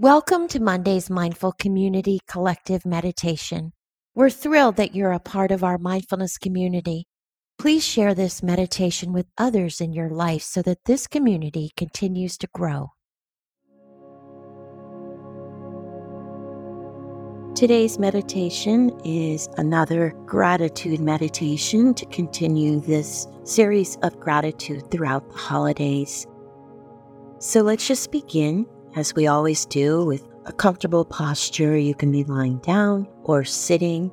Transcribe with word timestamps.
Welcome 0.00 0.48
to 0.48 0.58
Monday's 0.58 1.08
Mindful 1.08 1.52
Community 1.52 2.18
Collective 2.26 2.84
Meditation. 2.84 3.72
We're 4.16 4.28
thrilled 4.28 4.74
that 4.74 4.92
you're 4.92 5.12
a 5.12 5.20
part 5.20 5.52
of 5.52 5.62
our 5.62 5.78
mindfulness 5.78 6.36
community. 6.36 7.04
Please 7.58 7.84
share 7.84 8.12
this 8.12 8.42
meditation 8.42 9.12
with 9.12 9.26
others 9.38 9.80
in 9.80 9.92
your 9.92 10.10
life 10.10 10.42
so 10.42 10.62
that 10.62 10.78
this 10.86 11.06
community 11.06 11.70
continues 11.76 12.36
to 12.38 12.48
grow. 12.52 12.88
Today's 17.54 17.96
meditation 17.96 18.90
is 19.04 19.48
another 19.58 20.12
gratitude 20.26 20.98
meditation 20.98 21.94
to 21.94 22.04
continue 22.06 22.80
this 22.80 23.28
series 23.44 23.96
of 24.02 24.18
gratitude 24.18 24.90
throughout 24.90 25.30
the 25.30 25.38
holidays. 25.38 26.26
So 27.38 27.60
let's 27.60 27.86
just 27.86 28.10
begin 28.10 28.66
as 28.96 29.14
we 29.14 29.26
always 29.26 29.66
do, 29.66 30.04
with 30.04 30.26
a 30.46 30.52
comfortable 30.52 31.04
posture. 31.04 31.76
You 31.76 31.94
can 31.94 32.12
be 32.12 32.24
lying 32.24 32.58
down 32.58 33.08
or 33.22 33.44
sitting. 33.44 34.10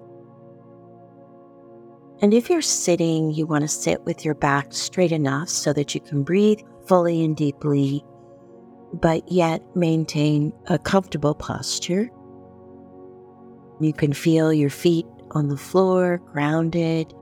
And 2.22 2.34
if 2.34 2.50
you're 2.50 2.62
sitting, 2.62 3.32
you 3.32 3.46
want 3.46 3.64
to 3.64 3.68
sit 3.68 4.04
with 4.06 4.24
your 4.24 4.36
back 4.36 4.74
straight 4.74 5.12
enough 5.12 5.50
so 5.50 5.74
that 5.74 5.96
you 5.96 6.02
can 6.02 6.24
breathe 6.24 6.60
fully 6.86 7.24
and 7.24 7.36
deeply, 7.36 8.04
but 8.94 9.30
yet 9.32 9.64
maintain 9.76 10.54
a 10.68 10.78
comfortable 10.78 11.34
posture. 11.34 12.10
You 13.80 13.94
can 13.94 14.14
feel 14.14 14.54
your 14.54 14.70
feet 14.70 15.08
on 15.32 15.48
the 15.48 15.58
floor, 15.58 16.22
grounded. 16.32 17.14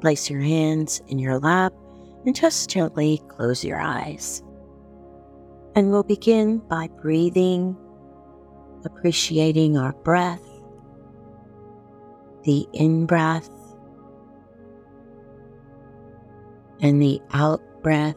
Place 0.00 0.28
your 0.28 0.40
hands 0.40 1.00
in 1.08 1.18
your 1.18 1.38
lap 1.38 1.72
and 2.24 2.34
just 2.34 2.70
gently 2.70 3.20
close 3.28 3.64
your 3.64 3.80
eyes. 3.80 4.42
And 5.74 5.90
we'll 5.90 6.02
begin 6.02 6.58
by 6.58 6.88
breathing, 7.00 7.76
appreciating 8.84 9.76
our 9.76 9.92
breath, 9.92 10.42
the 12.42 12.66
in 12.72 13.06
breath, 13.06 13.48
and 16.80 17.00
the 17.00 17.20
out 17.32 17.60
breath. 17.82 18.16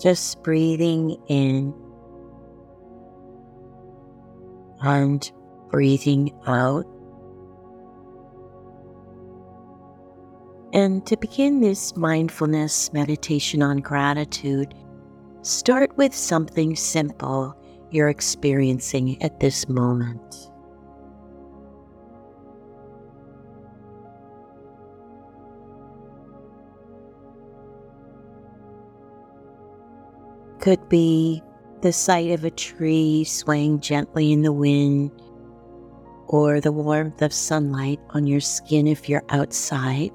Just 0.00 0.42
breathing 0.42 1.16
in 1.26 1.74
and 4.80 5.30
breathing 5.70 6.30
out. 6.46 6.86
And 10.78 11.04
to 11.06 11.16
begin 11.16 11.60
this 11.60 11.96
mindfulness 11.96 12.92
meditation 12.92 13.62
on 13.64 13.78
gratitude, 13.78 14.74
start 15.42 15.96
with 15.96 16.14
something 16.14 16.76
simple 16.76 17.60
you're 17.90 18.08
experiencing 18.08 19.20
at 19.20 19.40
this 19.40 19.68
moment. 19.68 20.52
Could 30.60 30.88
be 30.88 31.42
the 31.82 31.92
sight 31.92 32.30
of 32.30 32.44
a 32.44 32.52
tree 32.52 33.24
swaying 33.24 33.80
gently 33.80 34.32
in 34.32 34.42
the 34.42 34.52
wind, 34.52 35.10
or 36.28 36.60
the 36.60 36.70
warmth 36.70 37.20
of 37.20 37.32
sunlight 37.32 37.98
on 38.10 38.28
your 38.28 38.40
skin 38.40 38.86
if 38.86 39.08
you're 39.08 39.24
outside 39.30 40.12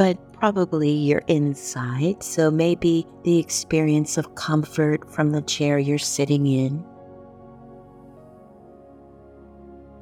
but 0.00 0.32
probably 0.32 0.90
you're 0.90 1.22
inside, 1.26 2.22
so 2.22 2.50
maybe 2.50 3.06
the 3.22 3.38
experience 3.38 4.16
of 4.16 4.34
comfort 4.34 5.12
from 5.12 5.30
the 5.30 5.42
chair 5.42 5.78
you're 5.78 5.98
sitting 5.98 6.46
in. 6.46 6.82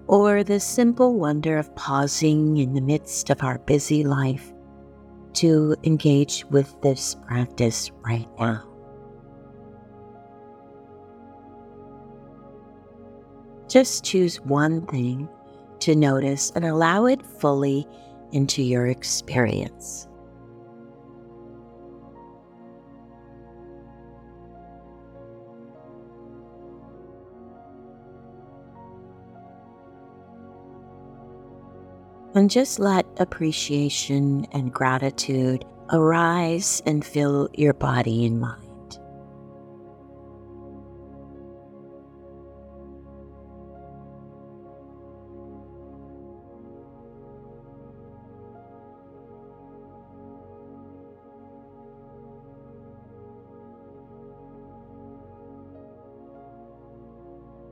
Or 0.06 0.44
the 0.44 0.60
simple 0.60 1.18
wonder 1.18 1.58
of 1.58 1.74
pausing 1.74 2.58
in 2.58 2.74
the 2.74 2.80
midst 2.80 3.28
of 3.28 3.42
our 3.42 3.58
busy 3.58 4.04
life 4.04 4.52
to 5.32 5.74
engage 5.82 6.44
with 6.44 6.80
this 6.80 7.16
practice 7.26 7.90
right 8.06 8.28
now. 8.38 8.62
Just 13.66 14.04
choose 14.04 14.40
one 14.42 14.86
thing 14.86 15.28
to 15.80 15.96
notice 15.96 16.52
and 16.54 16.64
allow 16.64 17.06
it 17.06 17.26
fully 17.26 17.84
into 18.32 18.62
your 18.62 18.86
experience. 18.86 20.08
And 32.34 32.48
just 32.48 32.78
let 32.78 33.04
appreciation 33.18 34.46
and 34.52 34.72
gratitude 34.72 35.64
arise 35.92 36.82
and 36.86 37.04
fill 37.04 37.48
your 37.54 37.72
body 37.72 38.24
and 38.26 38.40
mind. 38.40 38.67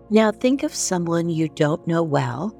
Now 0.08 0.30
think 0.30 0.62
of 0.62 0.72
someone 0.72 1.28
you 1.28 1.48
don't 1.48 1.84
know 1.86 2.04
well, 2.04 2.54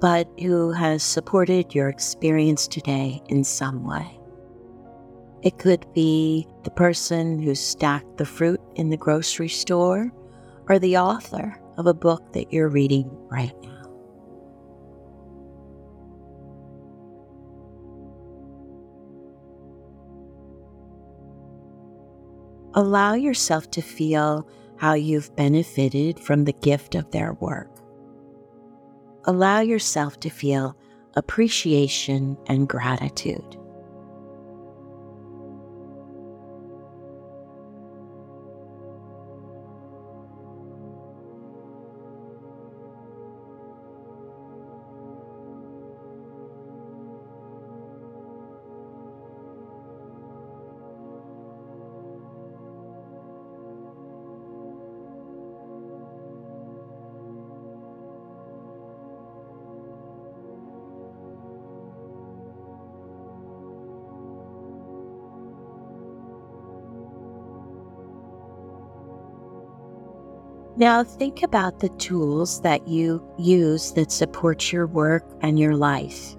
but 0.00 0.28
who 0.38 0.70
has 0.72 1.02
supported 1.02 1.74
your 1.74 1.88
experience 1.88 2.68
today 2.68 3.22
in 3.28 3.42
some 3.42 3.84
way. 3.84 4.20
It 5.42 5.58
could 5.58 5.86
be 5.94 6.46
the 6.64 6.70
person 6.70 7.38
who 7.38 7.54
stacked 7.54 8.18
the 8.18 8.26
fruit 8.26 8.60
in 8.74 8.90
the 8.90 8.98
grocery 8.98 9.48
store 9.48 10.12
or 10.68 10.78
the 10.78 10.98
author 10.98 11.58
of 11.78 11.86
a 11.86 11.94
book 11.94 12.34
that 12.34 12.52
you're 12.52 12.68
reading 12.68 13.08
right 13.30 13.54
now. 13.62 13.68
Allow 22.74 23.14
yourself 23.14 23.70
to 23.70 23.80
feel 23.80 24.46
how 24.78 24.94
you've 24.94 25.34
benefited 25.36 26.18
from 26.20 26.44
the 26.44 26.52
gift 26.52 26.94
of 26.94 27.10
their 27.10 27.34
work. 27.34 27.70
Allow 29.24 29.60
yourself 29.60 30.18
to 30.20 30.30
feel 30.30 30.76
appreciation 31.14 32.38
and 32.46 32.68
gratitude. 32.68 33.57
Now, 70.78 71.02
think 71.02 71.42
about 71.42 71.80
the 71.80 71.88
tools 71.88 72.60
that 72.60 72.86
you 72.86 73.20
use 73.36 73.90
that 73.94 74.12
support 74.12 74.70
your 74.72 74.86
work 74.86 75.24
and 75.40 75.58
your 75.58 75.74
life 75.74 76.36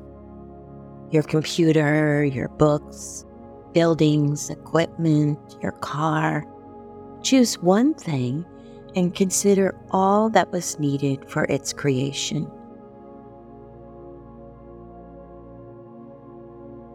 your 1.12 1.24
computer, 1.24 2.24
your 2.24 2.48
books, 2.50 3.26
buildings, 3.74 4.50
equipment, 4.50 5.40
your 5.62 5.72
car. 5.74 6.46
Choose 7.24 7.60
one 7.60 7.96
thing 7.96 8.46
and 8.96 9.14
consider 9.14 9.76
all 9.92 10.30
that 10.30 10.52
was 10.52 10.80
needed 10.80 11.30
for 11.30 11.46
its 11.46 11.74
creation. 11.74 12.50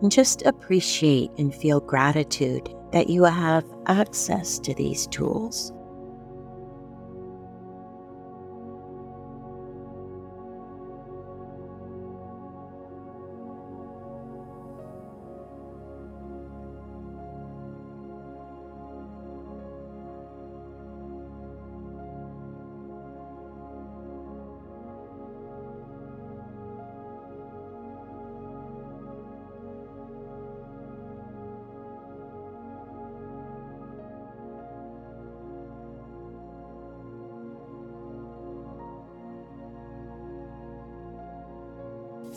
And 0.00 0.12
just 0.12 0.42
appreciate 0.42 1.32
and 1.36 1.54
feel 1.54 1.80
gratitude 1.80 2.72
that 2.92 3.10
you 3.10 3.24
have 3.24 3.64
access 3.86 4.60
to 4.60 4.72
these 4.74 5.08
tools. 5.08 5.73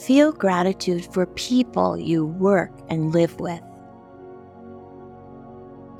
Feel 0.08 0.32
gratitude 0.32 1.06
for 1.14 1.26
people 1.26 1.98
you 1.98 2.26
work 2.26 2.72
and 2.88 3.14
live 3.14 3.38
with. 3.42 3.62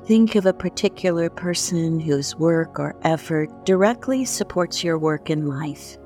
Think 0.06 0.34
of 0.34 0.46
a 0.46 0.54
particular 0.54 1.28
person 1.28 2.00
whose 2.00 2.34
work 2.34 2.80
or 2.80 2.96
effort 3.02 3.50
directly 3.66 4.24
supports 4.24 4.82
your 4.82 4.98
work 4.98 5.28
in 5.28 5.46
life. 5.46 5.98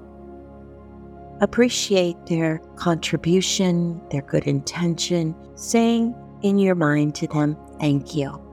Appreciate 1.40 2.16
their 2.26 2.58
contribution, 2.74 4.02
their 4.10 4.22
good 4.22 4.48
intention, 4.48 5.36
saying 5.54 6.12
in 6.42 6.58
your 6.58 6.74
mind 6.74 7.14
to 7.14 7.28
them, 7.28 7.56
Thank 7.78 8.16
you. 8.16 8.51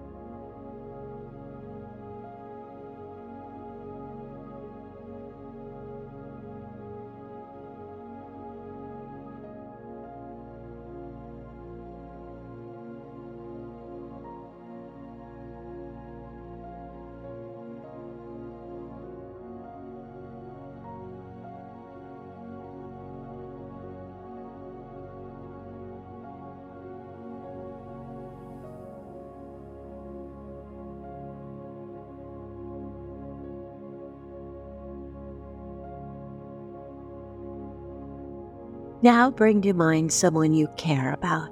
Now 39.02 39.32
bring 39.32 39.62
to 39.62 39.74
mind 39.74 40.12
someone 40.12 40.54
you 40.54 40.68
care 40.76 41.14
about. 41.14 41.50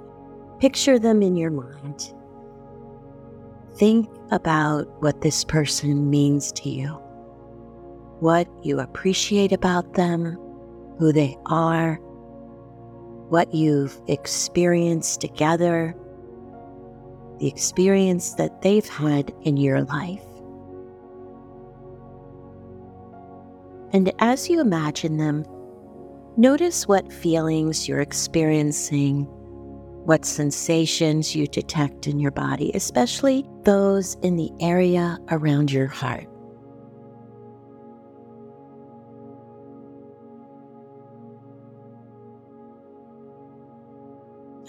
Picture 0.60 0.98
them 0.98 1.22
in 1.22 1.36
your 1.36 1.50
mind. 1.50 2.12
Think 3.76 4.08
about 4.30 4.86
what 5.02 5.22
this 5.22 5.44
person 5.44 6.10
means 6.10 6.52
to 6.52 6.68
you, 6.68 6.88
what 8.20 8.48
you 8.62 8.80
appreciate 8.80 9.52
about 9.52 9.94
them, 9.94 10.36
who 10.98 11.12
they 11.12 11.38
are, 11.46 11.94
what 13.28 13.54
you've 13.54 13.98
experienced 14.08 15.20
together, 15.20 15.94
the 17.38 17.46
experience 17.46 18.34
that 18.34 18.60
they've 18.62 18.88
had 18.88 19.32
in 19.42 19.56
your 19.56 19.82
life. 19.84 20.24
And 23.92 24.12
as 24.18 24.50
you 24.50 24.60
imagine 24.60 25.16
them, 25.16 25.46
Notice 26.38 26.86
what 26.86 27.12
feelings 27.12 27.88
you're 27.88 28.00
experiencing, 28.00 29.24
what 30.04 30.24
sensations 30.24 31.34
you 31.34 31.48
detect 31.48 32.06
in 32.06 32.20
your 32.20 32.30
body, 32.30 32.70
especially 32.76 33.44
those 33.64 34.14
in 34.22 34.36
the 34.36 34.48
area 34.60 35.18
around 35.32 35.72
your 35.72 35.88
heart. 35.88 36.28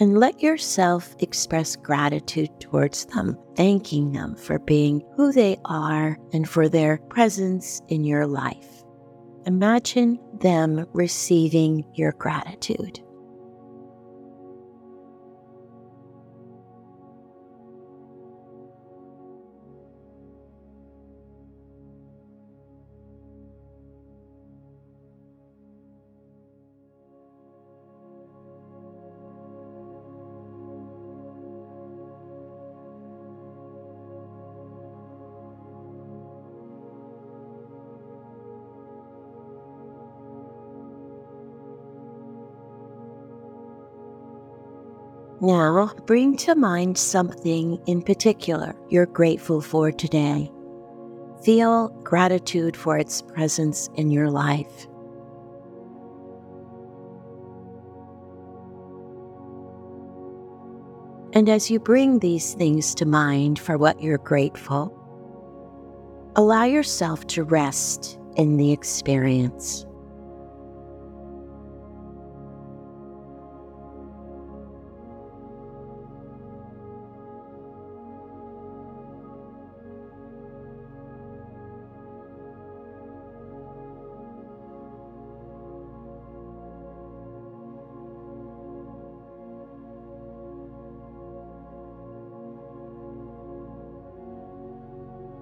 and 0.02 0.18
let 0.18 0.42
yourself 0.42 1.14
express 1.20 1.76
gratitude 1.76 2.50
towards 2.62 3.06
them, 3.08 3.38
thanking 3.58 4.14
them 4.14 4.34
for 4.34 4.58
being 4.60 5.04
who 5.18 5.34
they 5.34 5.58
are 5.66 6.18
and 6.32 6.48
for 6.48 6.70
their 6.70 7.00
presence 7.10 7.82
in 7.90 8.06
your 8.06 8.26
life. 8.26 8.79
Imagine 9.46 10.20
them 10.40 10.86
receiving 10.94 11.86
your 11.96 12.12
gratitude. 12.14 13.02
Now, 45.42 45.94
bring 46.06 46.36
to 46.38 46.54
mind 46.54 46.98
something 46.98 47.80
in 47.86 48.02
particular 48.02 48.76
you're 48.90 49.06
grateful 49.06 49.62
for 49.62 49.90
today. 49.90 50.52
Feel 51.44 51.90
gratitude 52.04 52.76
for 52.76 52.98
its 52.98 53.22
presence 53.22 53.90
in 53.96 54.12
your 54.12 54.30
life. 54.30 54.88
And 61.32 61.48
as 61.48 61.72
you 61.72 61.80
bring 61.80 62.20
these 62.20 62.54
things 62.56 62.94
to 62.96 63.06
mind 63.06 63.60
for 63.60 63.78
what 63.78 64.02
you're 64.02 64.18
grateful, 64.18 64.94
allow 66.36 66.66
yourself 66.66 67.26
to 67.28 67.46
rest 67.46 68.20
in 68.36 68.58
the 68.58 68.74
experience. 68.74 69.86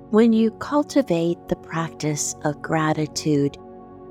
When 0.10 0.32
you 0.32 0.52
cultivate 0.52 1.38
the 1.50 1.58
practice 1.58 2.34
of 2.46 2.62
gratitude, 2.62 3.58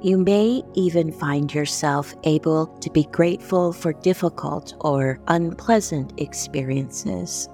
you 0.03 0.19
may 0.19 0.63
even 0.75 1.11
find 1.11 1.53
yourself 1.55 2.13
able 2.25 2.67
to 2.67 2.91
be 2.91 3.05
grateful 3.05 3.73
for 3.73 3.95
difficult 3.95 4.75
or 4.81 5.19
unpleasant 5.29 6.13
experiences. 6.21 7.49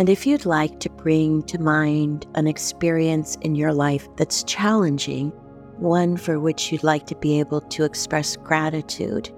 And 0.00 0.08
if 0.08 0.26
you'd 0.26 0.44
like 0.44 0.80
to 0.80 0.90
bring 0.90 1.44
to 1.44 1.60
mind 1.60 2.26
an 2.34 2.48
experience 2.48 3.36
in 3.42 3.54
your 3.54 3.72
life 3.72 4.08
that's 4.16 4.42
challenging, 4.42 5.30
one 5.76 6.16
for 6.16 6.40
which 6.40 6.72
you'd 6.72 6.82
like 6.82 7.06
to 7.06 7.14
be 7.14 7.38
able 7.38 7.60
to 7.60 7.84
express 7.84 8.36
gratitude, 8.36 9.30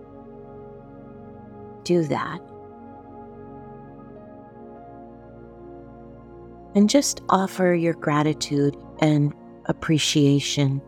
do 1.82 2.02
that. 2.04 2.40
And 6.74 6.90
just 6.90 7.22
offer 7.28 7.74
your 7.74 7.94
gratitude 7.94 8.76
and 9.00 9.32
appreciation. 9.66 10.80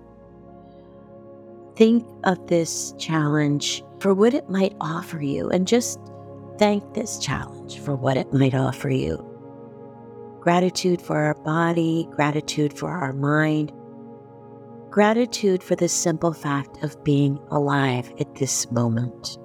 Think 1.76 2.06
of 2.24 2.46
this 2.46 2.92
challenge 2.98 3.82
for 4.00 4.14
what 4.14 4.34
it 4.34 4.48
might 4.48 4.74
offer 4.80 5.22
you 5.22 5.48
and 5.50 5.66
just 5.66 6.00
thank 6.58 6.94
this 6.94 7.18
challenge 7.18 7.78
for 7.80 7.94
what 7.94 8.16
it 8.16 8.32
might 8.32 8.54
offer 8.54 8.88
you. 8.88 9.22
Gratitude 10.40 11.02
for 11.02 11.16
our 11.18 11.34
body, 11.34 12.08
gratitude 12.12 12.72
for 12.72 12.90
our 12.90 13.12
mind, 13.12 13.72
gratitude 14.90 15.62
for 15.62 15.76
the 15.76 15.88
simple 15.88 16.32
fact 16.32 16.82
of 16.82 17.02
being 17.04 17.38
alive 17.50 18.12
at 18.20 18.34
this 18.36 18.70
moment. 18.70 19.38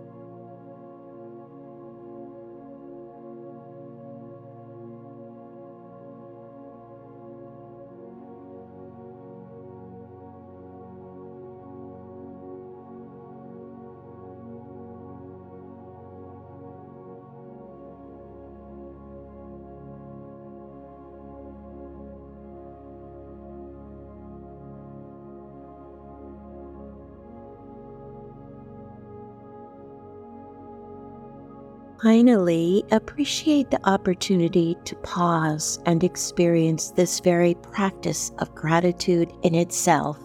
Finally, 32.01 32.84
appreciate 32.91 33.70
the 33.70 33.79
opportunity 33.88 34.75
to 34.86 34.96
pause 34.98 35.79
and 35.86 36.03
experience 36.03 36.91
this 36.91 37.20
very 37.20 37.53
practice 37.55 38.31
of 38.39 38.53
gratitude 38.55 39.31
in 39.43 39.53
itself. 39.53 40.17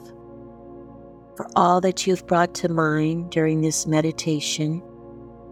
for 1.37 1.47
all 1.55 1.81
that 1.83 2.07
you've 2.07 2.27
brought 2.27 2.55
to 2.55 2.69
mind 2.69 3.31
during 3.31 3.61
this 3.61 3.87
meditation, 3.87 4.83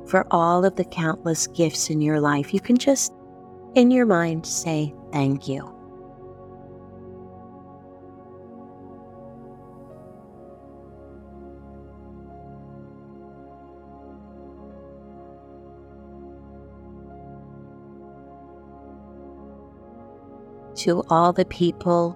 for 0.06 0.26
all 0.30 0.64
of 0.64 0.76
the 0.76 0.84
countless 0.84 1.46
gifts 1.48 1.90
in 1.90 2.00
your 2.00 2.20
life. 2.20 2.52
You 2.54 2.60
can 2.60 2.76
just, 2.76 3.12
in 3.74 3.90
your 3.90 4.06
mind, 4.06 4.46
say 4.46 4.94
thank 5.12 5.46
you. 5.46 5.70
To 20.84 21.02
all 21.08 21.32
the 21.32 21.46
people 21.46 22.14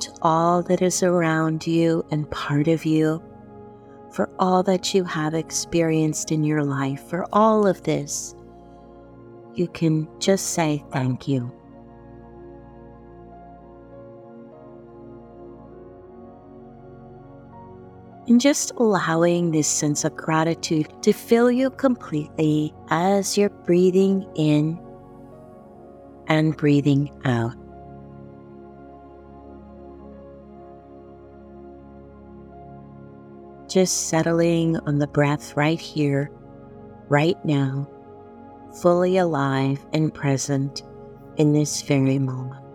to 0.00 0.12
all 0.20 0.60
that 0.64 0.82
is 0.82 1.04
around 1.04 1.66
you 1.68 2.04
and 2.10 2.28
part 2.32 2.66
of 2.66 2.84
you, 2.84 3.22
for 4.10 4.28
all 4.40 4.64
that 4.64 4.92
you 4.92 5.04
have 5.04 5.34
experienced 5.34 6.32
in 6.32 6.42
your 6.42 6.64
life, 6.64 7.00
for 7.08 7.26
all 7.32 7.64
of 7.64 7.82
this, 7.84 8.34
you 9.54 9.68
can 9.68 10.08
just 10.18 10.48
say 10.48 10.84
thank 10.90 11.28
you. 11.28 11.52
And 18.26 18.40
just 18.40 18.72
allowing 18.78 19.52
this 19.52 19.68
sense 19.68 20.04
of 20.04 20.16
gratitude 20.16 20.88
to 21.02 21.12
fill 21.12 21.52
you 21.52 21.70
completely 21.70 22.74
as 22.90 23.38
you're 23.38 23.50
breathing 23.50 24.28
in 24.34 24.76
and 26.26 26.56
breathing 26.56 27.08
out. 27.24 27.54
Just 33.68 34.08
settling 34.08 34.76
on 34.80 34.98
the 34.98 35.06
breath 35.06 35.56
right 35.56 35.80
here, 35.80 36.30
right 37.08 37.42
now, 37.44 37.88
fully 38.80 39.16
alive 39.16 39.84
and 39.92 40.12
present 40.12 40.82
in 41.36 41.52
this 41.52 41.82
very 41.82 42.18
moment. 42.18 42.65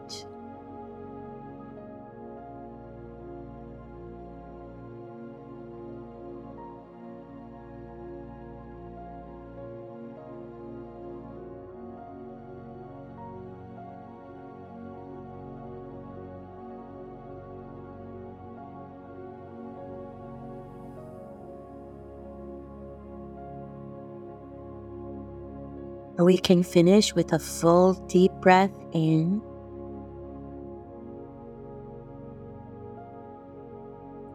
We 26.21 26.37
can 26.37 26.61
finish 26.61 27.15
with 27.15 27.33
a 27.33 27.39
full 27.39 27.93
deep 28.07 28.31
breath 28.41 28.77
in 28.93 29.41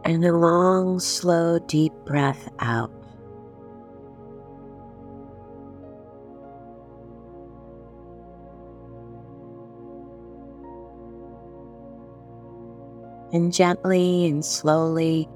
and 0.03 0.23
a 0.25 0.33
long, 0.33 0.99
slow, 0.99 1.59
deep 1.59 1.93
breath 2.05 2.49
out. 2.59 2.91
And 13.31 13.53
gently 13.53 14.27
and 14.27 14.43
slowly 14.43 15.29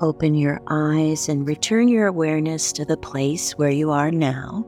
open 0.00 0.34
your 0.34 0.60
eyes 0.68 1.28
and 1.28 1.46
return 1.46 1.86
your 1.86 2.08
awareness 2.08 2.72
to 2.72 2.84
the 2.84 2.96
place 2.96 3.52
where 3.52 3.70
you 3.70 3.90
are 3.90 4.10
now. 4.10 4.64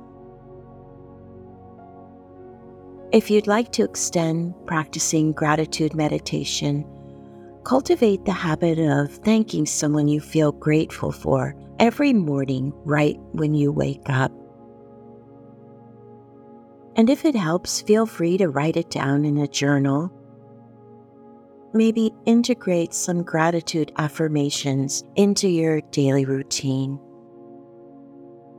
If 3.13 3.31
you'd 3.31 3.47
like 3.47 3.71
to 3.73 3.85
extend 3.85 4.55
practicing 4.67 5.33
gratitude 5.33 5.95
meditation, 5.95 6.87
cultivate 7.63 8.25
the 8.25 8.33
habit 8.33 8.79
of 8.79 9.13
thanking 9.13 9.67
someone 9.67 10.09
you 10.09 10.19
feel 10.19 10.51
grateful 10.51 11.13
for 11.13 11.55
every 11.79 12.15
morning 12.15 12.73
right 12.87 13.19
when 13.33 13.53
you 13.53 13.71
wake 13.71 14.09
up. 14.09 14.33
And 16.97 17.11
if 17.11 17.27
it 17.27 17.35
helps, 17.35 17.83
feel 17.83 18.07
free 18.07 18.39
to 18.39 18.49
write 18.49 18.79
it 18.79 18.89
down 18.89 19.27
in 19.27 19.37
a 19.37 19.47
journal. 19.47 20.11
Maybe 21.75 22.13
integrate 22.25 22.95
some 22.95 23.23
gratitude 23.23 23.93
affirmations 23.99 25.05
into 25.17 25.49
your 25.49 25.83
daily 25.91 26.25
routine. 26.25 26.99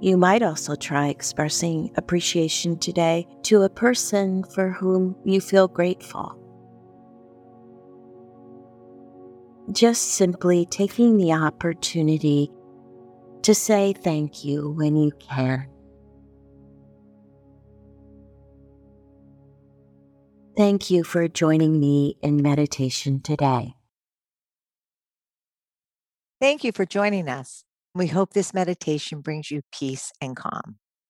You 0.03 0.17
might 0.17 0.43
also 0.43 0.75
try 0.75 1.07
expressing 1.07 1.89
appreciation 1.95 2.77
today 2.77 3.25
to 3.43 3.61
a 3.61 3.69
person 3.69 4.43
for 4.43 4.69
whom 4.69 5.15
you 5.23 5.39
feel 5.39 5.69
grateful. 5.69 6.37
Just 9.71 10.15
simply 10.15 10.65
taking 10.65 11.15
the 11.15 11.31
opportunity 11.31 12.51
to 13.43 13.55
say 13.55 13.93
thank 13.93 14.43
you 14.43 14.71
when 14.71 14.97
you 14.97 15.13
can. 15.21 15.69
Thank 20.57 20.89
you 20.89 21.05
for 21.05 21.29
joining 21.29 21.79
me 21.79 22.17
in 22.21 22.41
meditation 22.41 23.21
today. 23.21 23.75
Thank 26.41 26.65
you 26.65 26.73
for 26.73 26.85
joining 26.85 27.29
us. 27.29 27.63
We 27.95 28.07
hope 28.07 28.33
this 28.33 28.53
meditation 28.53 29.21
brings 29.21 29.49
you 29.49 29.61
peace 29.71 30.11
and 30.21 30.35
calm. 30.35 30.77